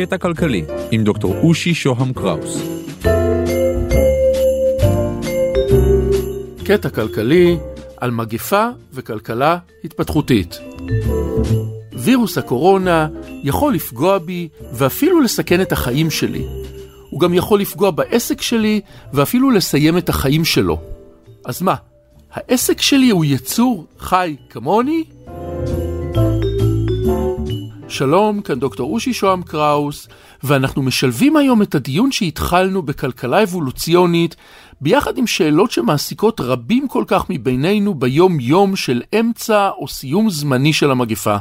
[0.00, 2.62] קטע כלכלי עם דוקטור אושי שוהם קראוס.
[6.64, 7.56] קטע כלכלי
[7.96, 10.58] על מגפה וכלכלה התפתחותית.
[11.92, 13.08] וירוס הקורונה
[13.44, 16.46] יכול לפגוע בי ואפילו לסכן את החיים שלי.
[17.10, 18.80] הוא גם יכול לפגוע בעסק שלי
[19.12, 20.80] ואפילו לסיים את החיים שלו.
[21.44, 21.74] אז מה,
[22.32, 25.04] העסק שלי הוא יצור חי כמוני?
[27.88, 30.08] שלום, כאן דוקטור אושי שוהם קראוס,
[30.42, 34.36] ואנחנו משלבים היום את הדיון שהתחלנו בכלכלה אבולוציונית,
[34.80, 40.90] ביחד עם שאלות שמעסיקות רבים כל כך מבינינו ביום-יום של אמצע או סיום זמני של
[40.90, 41.36] המגפה.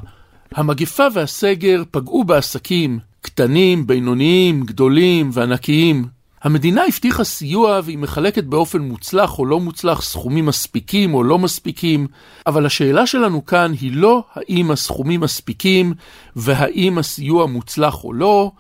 [0.55, 6.16] המגפה והסגר פגעו בעסקים, קטנים, בינוניים, גדולים וענקיים.
[6.44, 12.08] המדינה הבטיחה סיוע והיא מחלקת באופן מוצלח או לא מוצלח סכומים מספיקים או לא מספיקים,
[12.48, 15.94] אבל השאלה שלנו כאן היא לא האם הסכומים מספיקים
[16.36, 18.52] והאם הסיוע מוצלח או לא,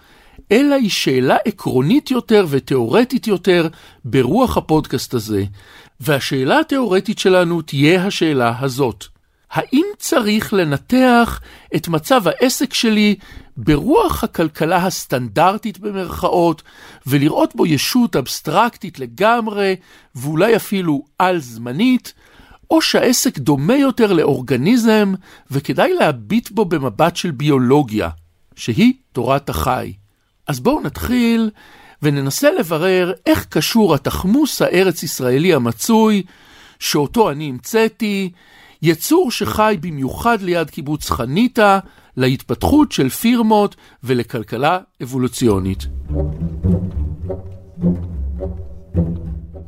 [0.51, 3.67] אלא היא שאלה עקרונית יותר ותיאורטית יותר
[4.05, 5.43] ברוח הפודקאסט הזה.
[5.99, 9.05] והשאלה התיאורטית שלנו תהיה השאלה הזאת.
[9.51, 11.41] האם צריך לנתח
[11.75, 13.15] את מצב העסק שלי
[13.57, 16.63] ברוח הכלכלה הסטנדרטית במרכאות,
[17.07, 19.75] ולראות בו ישות אבסטרקטית לגמרי,
[20.15, 22.13] ואולי אפילו על-זמנית,
[22.71, 25.13] או שהעסק דומה יותר לאורגניזם,
[25.51, 28.09] וכדאי להביט בו במבט של ביולוגיה,
[28.55, 29.93] שהיא תורת החי.
[30.47, 31.49] אז בואו נתחיל
[32.01, 36.23] וננסה לברר איך קשור התחמוס הארץ-ישראלי המצוי,
[36.79, 38.31] שאותו אני המצאתי,
[38.81, 41.79] יצור שחי במיוחד ליד קיבוץ חניתה,
[42.17, 45.87] להתפתחות של פירמות ולכלכלה אבולוציונית.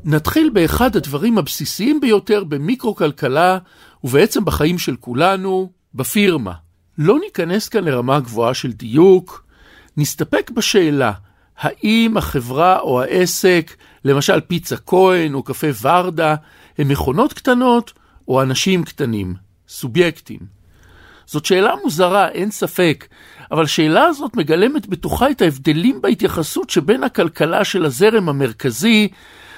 [0.04, 3.58] נתחיל באחד הדברים הבסיסיים ביותר במיקרו-כלכלה,
[4.04, 6.54] ובעצם בחיים של כולנו, בפירמה.
[6.98, 9.46] לא ניכנס כאן לרמה גבוהה של דיוק,
[9.98, 11.12] נסתפק בשאלה,
[11.58, 16.36] האם החברה או העסק, למשל פיצה כהן או קפה ורדה,
[16.78, 17.94] הם מכונות קטנות
[18.30, 19.36] או אנשים קטנים,
[19.68, 20.40] סובייקטים?
[21.26, 23.08] זאת שאלה מוזרה, אין ספק,
[23.52, 29.08] אבל השאלה הזאת מגלמת בתוכה את ההבדלים בהתייחסות שבין הכלכלה של הזרם המרכזי,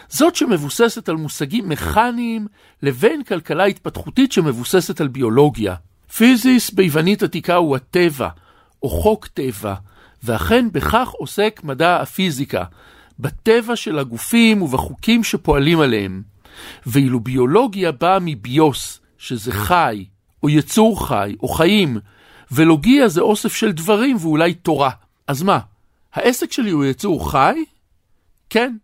[0.09, 2.47] זאת שמבוססת על מושגים מכניים,
[2.83, 5.75] לבין כלכלה התפתחותית שמבוססת על ביולוגיה.
[6.15, 8.29] פיזיס ביוונית עתיקה הוא הטבע,
[8.83, 9.73] או חוק טבע,
[10.23, 12.63] ואכן בכך עוסק מדע הפיזיקה,
[13.19, 16.30] בטבע של הגופים ובחוקים שפועלים עליהם.
[16.85, 20.05] ואילו ביולוגיה באה מביוס, שזה חי,
[20.43, 21.99] או יצור חי, או חיים,
[22.51, 24.89] ולוגיה זה אוסף של דברים ואולי תורה.
[25.27, 25.59] אז מה,
[26.13, 27.63] העסק שלי הוא יצור חי?
[28.49, 28.75] כן.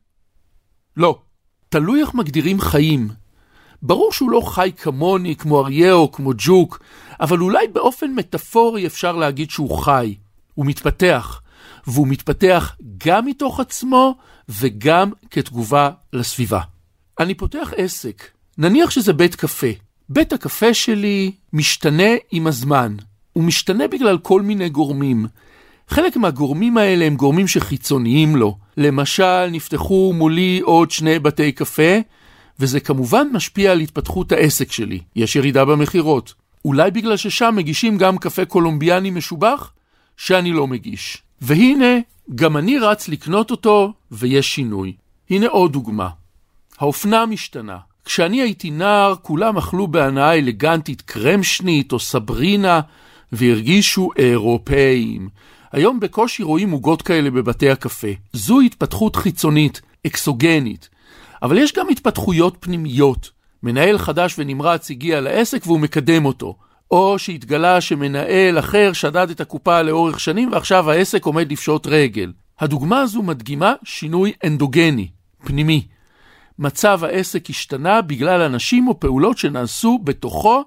[0.98, 1.20] לא.
[1.70, 3.10] תלוי איך מגדירים חיים.
[3.82, 6.80] ברור שהוא לא חי כמוני, כמו אריה או כמו ג'וק,
[7.20, 10.16] אבל אולי באופן מטאפורי אפשר להגיד שהוא חי.
[10.54, 11.42] הוא מתפתח,
[11.88, 14.16] והוא מתפתח גם מתוך עצמו
[14.50, 16.62] וגם כתגובה לסביבה.
[17.20, 18.24] אני פותח עסק,
[18.58, 19.68] נניח שזה בית קפה.
[20.10, 22.96] בית הקפה שלי משתנה עם הזמן.
[23.34, 25.26] הוא משתנה בגלל כל מיני גורמים.
[25.88, 28.58] חלק מהגורמים האלה הם גורמים שחיצוניים לו.
[28.78, 31.98] למשל, נפתחו מולי עוד שני בתי קפה,
[32.60, 35.00] וזה כמובן משפיע על התפתחות העסק שלי.
[35.16, 36.34] יש ירידה במכירות.
[36.66, 39.72] אולי בגלל ששם מגישים גם קפה קולומביאני משובח?
[40.18, 41.18] שאני לא מגיש.
[41.42, 41.98] והנה,
[42.36, 44.94] גם אני רץ לקנות אותו, ויש שינוי.
[45.30, 46.10] הנה עוד דוגמה.
[46.80, 47.78] האופנה משתנה.
[48.06, 52.80] כשאני הייתי נער, כולם אכלו בהנאה אלגנטית קרמשנית או סברינה,
[53.32, 55.30] והרגישו אירופאים.
[55.72, 58.08] היום בקושי רואים עוגות כאלה בבתי הקפה.
[58.34, 60.90] זו התפתחות חיצונית, אקסוגנית.
[61.44, 63.30] אבל יש גם התפתחויות פנימיות.
[63.64, 66.56] מנהל חדש ונמרץ הגיע לעסק והוא מקדם אותו.
[66.92, 72.32] או שהתגלה שמנהל אחר שדד את הקופה לאורך שנים ועכשיו העסק עומד לפשוט רגל.
[72.60, 75.08] הדוגמה הזו מדגימה שינוי אנדוגני,
[75.46, 75.88] פנימי.
[76.60, 80.64] מצב העסק השתנה בגלל אנשים או פעולות שנעשו בתוכו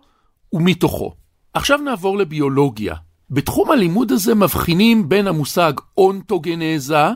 [0.52, 1.14] ומתוכו.
[1.54, 2.94] עכשיו נעבור לביולוגיה.
[3.30, 7.06] בתחום הלימוד הזה מבחינים בין המושג אונטוגנזה,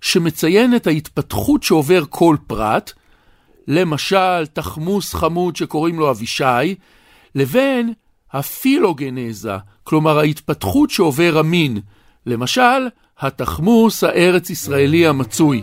[0.00, 2.92] שמציין את ההתפתחות שעובר כל פרט,
[3.68, 6.74] למשל תחמוס חמוד שקוראים לו אבישי,
[7.34, 7.92] לבין
[8.32, 11.80] הפילוגנזה, כלומר ההתפתחות שעובר המין,
[12.26, 15.62] למשל התחמוס הארץ-ישראלי המצוי.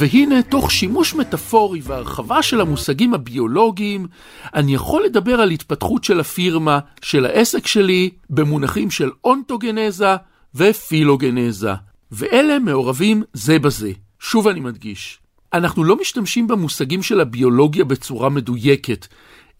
[0.00, 4.06] והנה, תוך שימוש מטאפורי והרחבה של המושגים הביולוגיים,
[4.54, 10.16] אני יכול לדבר על התפתחות של הפירמה, של העסק שלי, במונחים של אונטוגנזה
[10.54, 11.72] ופילוגנזה.
[12.12, 13.92] ואלה מעורבים זה בזה.
[14.20, 15.18] שוב אני מדגיש,
[15.52, 19.06] אנחנו לא משתמשים במושגים של הביולוגיה בצורה מדויקת,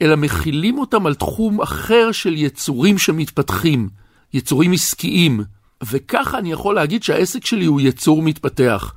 [0.02, 3.88] אלא מכילים אותם על תחום אחר של יצורים שמתפתחים.
[4.34, 5.40] יצורים עסקיים,
[5.90, 8.94] וככה אני יכול להגיד שהעסק שלי הוא יצור מתפתח.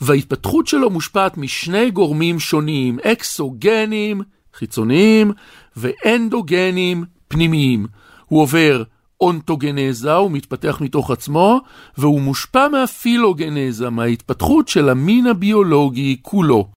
[0.00, 4.22] וההתפתחות שלו מושפעת משני גורמים שונים, אקסוגנים,
[4.54, 5.32] חיצוניים,
[5.76, 7.86] ואנדוגנים, פנימיים.
[8.26, 8.82] הוא עובר
[9.20, 11.60] אונטוגנזה, הוא מתפתח מתוך עצמו,
[11.98, 16.68] והוא מושפע מהפילוגנזה, מההתפתחות של המין הביולוגי כולו.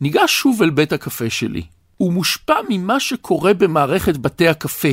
[0.00, 1.62] ניגש שוב אל בית הקפה שלי.
[1.96, 4.88] הוא מושפע ממה שקורה במערכת בתי הקפה.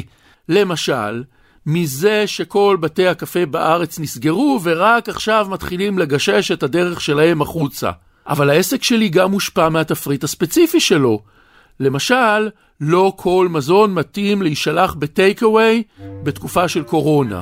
[0.50, 1.24] למשל,
[1.66, 7.92] מזה שכל בתי הקפה בארץ נסגרו ורק עכשיו מתחילים לגשש את הדרך שלהם החוצה.
[8.28, 11.22] אבל העסק שלי גם מושפע מהתפריט הספציפי שלו.
[11.80, 12.50] למשל,
[12.82, 15.84] לא כל מזון מתאים להישלח בטייק אווי
[16.24, 17.42] בתקופה של קורונה.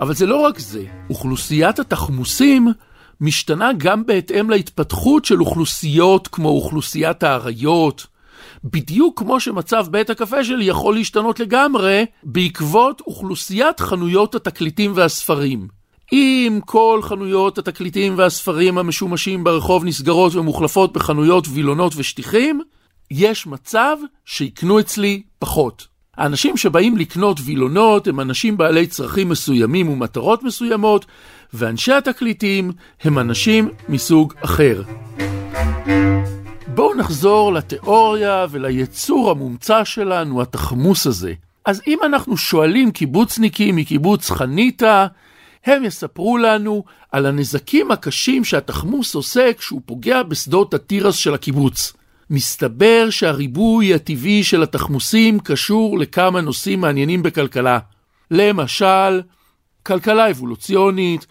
[0.00, 2.72] אבל זה לא רק זה, אוכלוסיית התחמוסים
[3.20, 8.06] משתנה גם בהתאם להתפתחות של אוכלוסיות כמו אוכלוסיית האריות,
[8.64, 15.68] בדיוק כמו שמצב בית הקפה שלי יכול להשתנות לגמרי בעקבות אוכלוסיית חנויות התקליטים והספרים.
[16.12, 22.60] אם כל חנויות התקליטים והספרים המשומשים ברחוב נסגרות ומוחלפות בחנויות וילונות ושטיחים,
[23.10, 25.86] יש מצב שיקנו אצלי פחות.
[26.16, 31.06] האנשים שבאים לקנות וילונות הם אנשים בעלי צרכים מסוימים ומטרות מסוימות,
[31.54, 32.72] ואנשי התקליטים
[33.02, 34.82] הם אנשים מסוג אחר.
[36.76, 41.32] בואו נחזור לתיאוריה וליצור המומצא שלנו, התחמוס הזה.
[41.64, 45.06] אז אם אנחנו שואלים קיבוצניקים מקיבוץ חניתה,
[45.64, 51.92] הם יספרו לנו על הנזקים הקשים שהתחמוס עושה כשהוא פוגע בשדות התירס של הקיבוץ.
[52.30, 57.78] מסתבר שהריבוי הטבעי של התחמוסים קשור לכמה נושאים מעניינים בכלכלה.
[58.30, 59.22] למשל,
[59.82, 61.26] כלכלה אבולוציונית,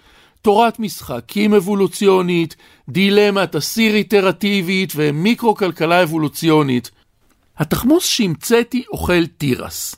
[0.45, 2.56] תורת משחקים אבולוציונית,
[2.89, 6.92] דילמת הסיר איטרטיבית ומיקרו-כלכלה אבולוציונית.
[7.57, 9.95] התחמוס שהמצאתי אוכל תירס.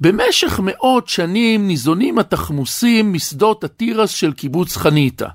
[0.00, 5.28] במשך מאות שנים ניזונים התחמוסים משדות התירס של קיבוץ חניתה,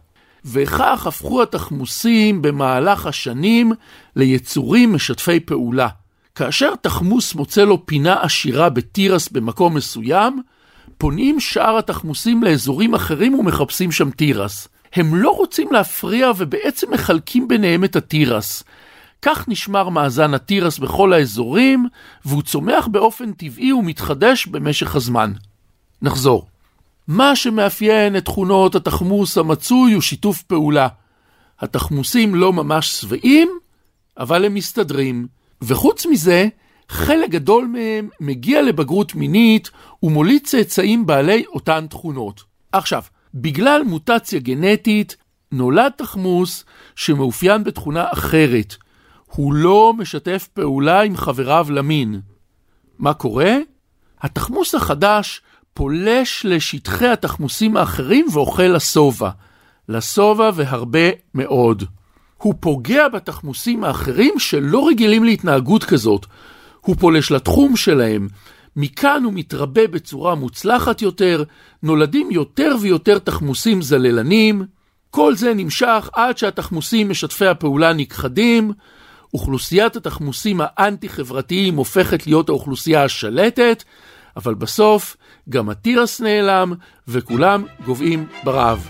[0.45, 3.71] וכך הפכו התחמוסים במהלך השנים
[4.15, 5.87] ליצורים משתפי פעולה.
[6.35, 10.41] כאשר תחמוס מוצא לו פינה עשירה בתירס במקום מסוים,
[10.97, 14.67] פונים שאר התחמוסים לאזורים אחרים ומחפשים שם תירס.
[14.93, 18.63] הם לא רוצים להפריע ובעצם מחלקים ביניהם את התירס.
[19.21, 21.87] כך נשמר מאזן התירס בכל האזורים,
[22.25, 25.33] והוא צומח באופן טבעי ומתחדש במשך הזמן.
[26.01, 26.45] נחזור.
[27.07, 30.87] מה שמאפיין את תכונות התחמוס המצוי הוא שיתוף פעולה.
[31.59, 33.49] התחמוסים לא ממש שבעים,
[34.17, 35.27] אבל הם מסתדרים.
[35.61, 36.47] וחוץ מזה,
[36.89, 39.69] חלק גדול מהם מגיע לבגרות מינית
[40.03, 42.43] ומוליד צאצאים בעלי אותן תכונות.
[42.71, 43.03] עכשיו,
[43.33, 45.15] בגלל מוטציה גנטית,
[45.51, 46.65] נולד תחמוס
[46.95, 48.75] שמאופיין בתכונה אחרת.
[49.25, 52.21] הוא לא משתף פעולה עם חבריו למין.
[52.99, 53.55] מה קורה?
[54.21, 55.41] התחמוס החדש
[55.73, 59.29] פולש לשטחי התחמוסים האחרים ואוכל לשובע.
[59.89, 61.83] לשובע והרבה מאוד.
[62.37, 66.25] הוא פוגע בתחמוסים האחרים שלא רגילים להתנהגות כזאת.
[66.85, 68.27] הוא פולש לתחום שלהם.
[68.75, 71.43] מכאן הוא מתרבה בצורה מוצלחת יותר,
[71.83, 74.65] נולדים יותר ויותר תחמוסים זללנים.
[75.11, 78.71] כל זה נמשך עד שהתחמוסים משתפי הפעולה נכחדים,
[79.33, 83.83] אוכלוסיית התחמוסים האנטי-חברתיים הופכת להיות האוכלוסייה השלטת,
[84.37, 85.17] אבל בסוף
[85.49, 86.73] גם התירס נעלם
[87.07, 88.87] וכולם גוועים ברעב.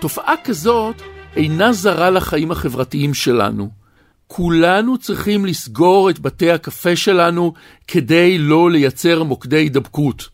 [0.00, 1.02] תופעה כזאת
[1.36, 3.81] אינה זרה לחיים החברתיים שלנו.
[4.26, 7.52] כולנו צריכים לסגור את בתי הקפה שלנו
[7.88, 10.28] כדי לא לייצר מוקדי הידבקות.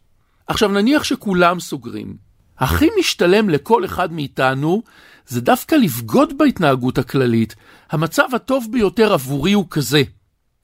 [0.46, 2.16] עכשיו נניח שכולם סוגרים.
[2.58, 4.82] הכי משתלם לכל אחד מאיתנו
[5.26, 7.54] זה דווקא לבגוד בהתנהגות הכללית.
[7.90, 10.02] המצב הטוב ביותר עבורי הוא כזה.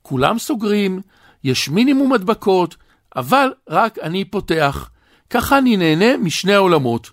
[0.03, 1.01] כולם סוגרים,
[1.45, 2.77] יש מינימום הדבקות,
[3.17, 4.91] אבל רק אני פותח.
[5.31, 7.11] ככה אני נהנה משני העולמות.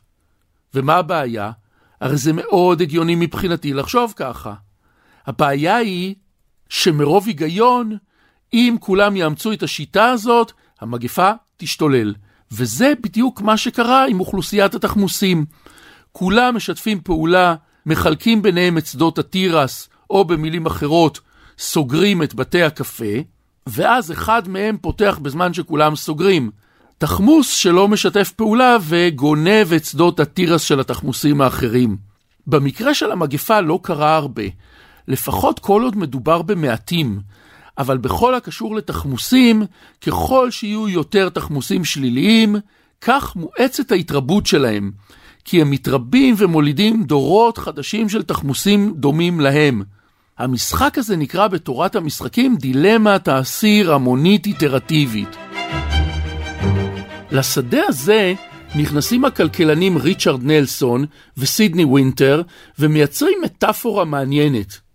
[0.73, 1.51] ומה הבעיה?
[2.01, 4.53] הרי זה מאוד הגיוני מבחינתי לחשוב ככה.
[5.27, 6.15] הבעיה היא
[6.69, 7.97] שמרוב היגיון,
[8.53, 10.51] אם כולם יאמצו את השיטה הזאת,
[10.81, 12.13] המגפה תשתולל.
[12.51, 15.45] וזה בדיוק מה שקרה עם אוכלוסיית התחמוסים.
[16.11, 21.19] כולם משתפים פעולה, מחלקים ביניהם את שדות התירס, או במילים אחרות,
[21.59, 23.15] סוגרים את בתי הקפה,
[23.67, 26.51] ואז אחד מהם פותח בזמן שכולם סוגרים.
[26.97, 31.97] תחמוס שלא משתף פעולה וגונב את שדות התירס של התחמוסים האחרים.
[32.47, 34.43] במקרה של המגפה לא קרה הרבה,
[35.07, 37.19] לפחות כל עוד מדובר במעטים,
[37.77, 39.63] אבל בכל הקשור לתחמוסים,
[40.01, 42.55] ככל שיהיו יותר תחמוסים שליליים,
[43.01, 44.91] כך מואצת ההתרבות שלהם,
[45.45, 49.83] כי הם מתרבים ומולידים דורות חדשים של תחמוסים דומים להם.
[50.37, 55.37] המשחק הזה נקרא בתורת המשחקים דילמת האסיר המונית איטרטיבית.
[57.31, 58.33] לשדה הזה
[58.75, 61.05] נכנסים הכלכלנים ריצ'רד נלסון
[61.37, 62.41] וסידני ווינטר
[62.79, 64.90] ומייצרים מטאפורה מעניינת.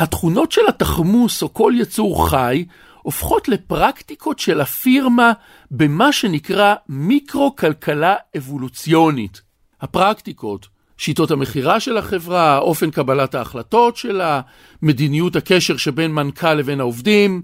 [0.00, 2.64] התכונות של התחמוס או כל יצור חי
[3.02, 5.32] הופכות לפרקטיקות של הפירמה
[5.70, 9.42] במה שנקרא מיקרו-כלכלה אבולוציונית.
[9.80, 14.40] הפרקטיקות, שיטות המכירה של החברה, אופן קבלת ההחלטות שלה,
[14.82, 17.42] מדיניות הקשר שבין מנכ"ל לבין העובדים,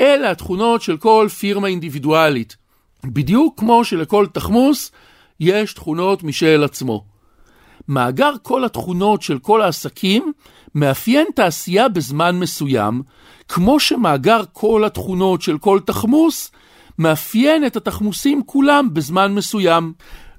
[0.00, 2.56] אלה התכונות של כל פירמה אינדיבידואלית.
[3.04, 4.92] בדיוק כמו שלכל תחמוס
[5.40, 7.04] יש תכונות משל עצמו.
[7.88, 10.32] מאגר כל התכונות של כל העסקים
[10.74, 13.02] מאפיין תעשייה בזמן מסוים,
[13.48, 16.50] כמו שמאגר כל התכונות של כל תחמוס
[16.98, 19.92] מאפיין את התחמוסים כולם בזמן מסוים.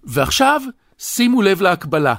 [0.03, 0.61] ועכשיו,
[0.97, 2.15] שימו לב להקבלה.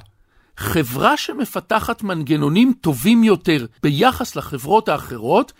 [0.56, 5.52] חברה שמפתחת מנגנונים טובים יותר ביחס לחברות האחרות,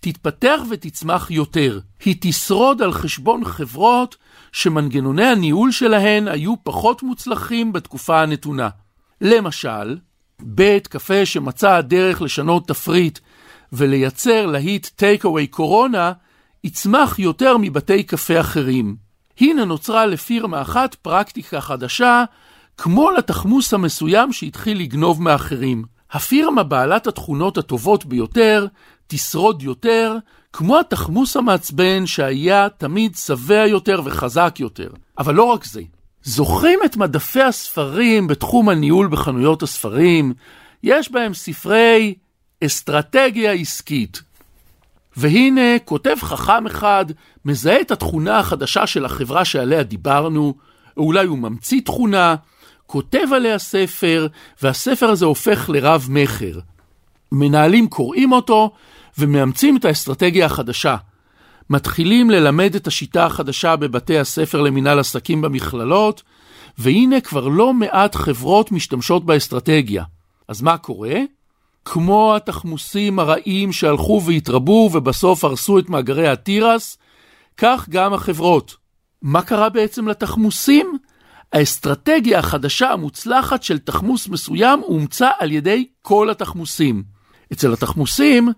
[0.00, 1.80] תתפתח ותצמח יותר.
[2.04, 4.16] היא תשרוד על חשבון חברות
[4.52, 8.68] שמנגנוני הניהול שלהן היו פחות מוצלחים בתקופה הנתונה.
[9.20, 9.96] למשל,
[10.42, 13.18] בית קפה שמצא הדרך לשנות תפריט
[13.72, 16.12] ולייצר להיט טייק אווי קורונה,
[16.64, 18.96] יצמח יותר מבתי קפה אחרים.
[19.40, 22.24] הנה נוצרה לפירמה אחת פרקטיקה חדשה,
[22.76, 25.84] כמו לתחמוס המסוים שהתחיל לגנוב מאחרים.
[26.12, 28.66] הפירמה בעלת התכונות הטובות ביותר
[29.06, 30.16] תשרוד יותר,
[30.52, 34.90] כמו התחמוס המעצבן שהיה תמיד שבע יותר וחזק יותר.
[35.18, 35.82] אבל לא רק זה.
[36.22, 40.34] זוכרים את מדפי הספרים בתחום הניהול בחנויות הספרים?
[40.82, 42.14] יש בהם ספרי
[42.64, 44.22] אסטרטגיה עסקית.
[45.16, 47.04] והנה כותב חכם אחד,
[47.44, 50.54] מזהה את התכונה החדשה של החברה שעליה דיברנו,
[50.96, 52.34] או אולי הוא ממציא תכונה,
[52.86, 54.26] כותב עליה ספר,
[54.62, 56.58] והספר הזה הופך לרב מכר.
[57.32, 58.70] מנהלים קוראים אותו
[59.18, 60.96] ומאמצים את האסטרטגיה החדשה.
[61.70, 66.22] מתחילים ללמד את השיטה החדשה בבתי הספר למנהל עסקים במכללות,
[66.78, 70.04] והנה כבר לא מעט חברות משתמשות באסטרטגיה.
[70.48, 71.16] אז מה קורה?
[71.84, 76.98] כמו התחמוסים הרעים שהלכו והתרבו ובסוף הרסו את מאגרי התירס,
[77.56, 78.76] כך גם החברות.
[79.22, 80.98] מה קרה בעצם לתחמוסים?
[81.52, 87.02] האסטרטגיה החדשה המוצלחת של תחמוס מסוים אומצה על ידי כל התחמוסים.
[87.52, 88.48] אצל התחמוסים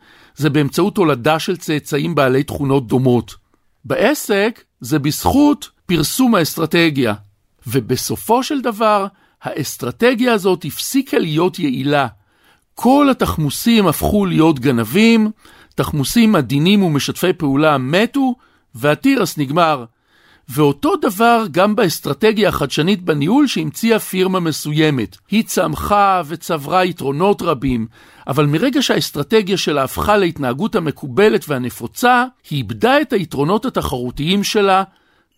[0.41, 3.35] זה באמצעות הולדה של צאצאים בעלי תכונות דומות.
[3.85, 7.15] בעסק זה בזכות פרסום האסטרטגיה.
[7.67, 9.07] ובסופו של דבר,
[9.43, 12.07] האסטרטגיה הזאת הפסיקה להיות יעילה.
[12.75, 15.31] כל התחמוסים הפכו להיות גנבים,
[15.75, 18.35] תחמוסים עדינים ומשתפי פעולה מתו,
[18.75, 19.85] והתירס נגמר.
[20.53, 25.17] ואותו דבר גם באסטרטגיה החדשנית בניהול שהמציאה פירמה מסוימת.
[25.31, 27.87] היא צמחה וצברה יתרונות רבים,
[28.27, 34.83] אבל מרגע שהאסטרטגיה שלה הפכה להתנהגות המקובלת והנפוצה, היא איבדה את היתרונות התחרותיים שלה,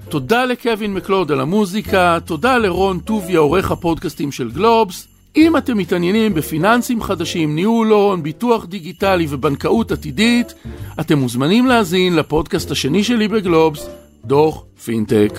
[0.08, 6.34] תודה לקווין מקלוד על המוזיקה, תודה לרון טוביה עורך הפודקאסטים של גלובס אם אתם מתעניינים
[6.34, 10.54] בפיננסים חדשים, ניהול הון, ביטוח דיגיטלי ובנקאות עתידית,
[11.00, 13.88] אתם מוזמנים להאזין לפודקאסט השני שלי בגלובס,
[14.24, 15.32] דוח פינטק.